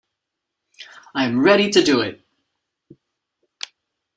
I 1.13 1.25
am 1.25 1.41
ready 1.41 1.69
to 1.69 1.83
do 1.83 2.01
it. 2.01 2.25